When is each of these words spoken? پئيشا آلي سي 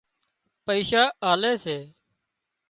پئيشا 0.65 1.03
آلي 1.29 1.53
سي 1.63 1.77